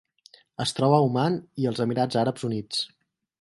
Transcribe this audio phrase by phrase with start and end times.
[0.63, 2.83] Es troba a Oman i els Emirats Àrabs Units.